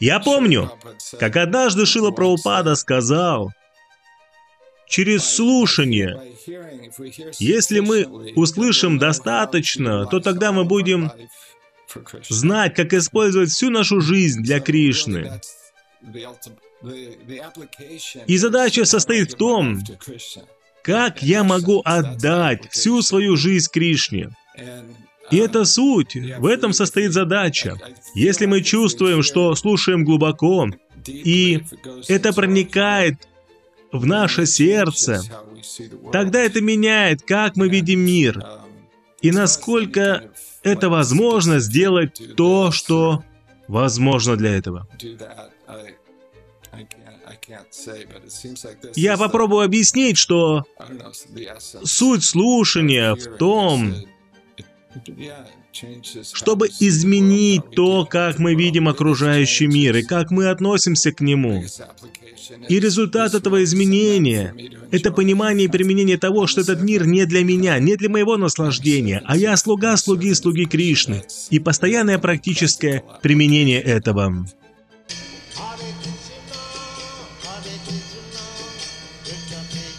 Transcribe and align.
Я 0.00 0.20
помню, 0.20 0.70
как 1.18 1.36
однажды 1.36 1.86
Шила 1.86 2.10
Прабхупада 2.10 2.74
сказал, 2.74 3.52
через 4.88 5.24
слушание, 5.24 6.20
если 7.38 7.80
мы 7.80 8.04
услышим 8.34 8.98
достаточно, 8.98 10.06
то 10.06 10.20
тогда 10.20 10.52
мы 10.52 10.64
будем 10.64 11.12
знать, 12.28 12.74
как 12.74 12.92
использовать 12.92 13.50
всю 13.50 13.70
нашу 13.70 14.00
жизнь 14.00 14.42
для 14.42 14.60
Кришны. 14.60 15.40
И 18.26 18.36
задача 18.38 18.84
состоит 18.84 19.32
в 19.32 19.36
том, 19.36 19.80
как 20.82 21.22
я 21.22 21.44
могу 21.44 21.80
отдать 21.84 22.70
всю 22.72 23.02
свою 23.02 23.36
жизнь 23.36 23.70
Кришне. 23.72 24.30
И 25.30 25.36
это 25.36 25.64
суть, 25.64 26.14
в 26.14 26.46
этом 26.46 26.72
состоит 26.72 27.12
задача. 27.12 27.76
Если 28.14 28.46
мы 28.46 28.60
чувствуем, 28.62 29.22
что 29.22 29.54
слушаем 29.54 30.04
глубоко, 30.04 30.68
и 31.06 31.62
это 32.08 32.32
проникает 32.32 33.16
в 33.92 34.06
наше 34.06 34.46
сердце, 34.46 35.22
тогда 36.12 36.40
это 36.40 36.60
меняет, 36.60 37.22
как 37.22 37.56
мы 37.56 37.68
видим 37.68 38.00
мир, 38.00 38.44
и 39.20 39.30
насколько 39.30 40.30
это 40.62 40.88
возможно 40.88 41.60
сделать 41.60 42.20
то, 42.36 42.72
что 42.72 43.24
возможно 43.68 44.36
для 44.36 44.56
этого. 44.56 44.86
Я 48.94 49.16
попробую 49.16 49.64
объяснить, 49.64 50.16
что 50.16 50.64
суть 51.84 52.24
слушания 52.24 53.14
в 53.14 53.36
том, 53.36 53.94
чтобы 56.34 56.68
изменить 56.80 57.62
то, 57.74 58.04
как 58.04 58.38
мы 58.38 58.54
видим 58.54 58.88
окружающий 58.88 59.66
мир 59.66 59.96
и 59.96 60.02
как 60.02 60.30
мы 60.30 60.48
относимся 60.48 61.12
к 61.12 61.20
нему. 61.20 61.64
И 62.68 62.80
результат 62.80 63.34
этого 63.34 63.62
изменения— 63.64 64.54
это 64.90 65.12
понимание 65.12 65.66
и 65.66 65.70
применение 65.70 66.18
того, 66.18 66.46
что 66.46 66.60
этот 66.60 66.82
мир 66.82 67.06
не 67.06 67.24
для 67.24 67.44
меня, 67.44 67.78
не 67.78 67.96
для 67.96 68.08
моего 68.08 68.36
наслаждения, 68.36 69.22
а 69.24 69.36
я 69.36 69.56
слуга 69.56 69.96
слуги 69.96 70.34
слуги 70.34 70.64
Кришны, 70.64 71.24
и 71.50 71.58
постоянное 71.58 72.18
практическое 72.18 73.02
применение 73.22 73.80
этого. 73.80 74.46
Hare 75.54 75.78
Rama, 75.78 76.32
Rama 77.44 77.44
Rama, 77.44 77.82
Hare 79.54 79.91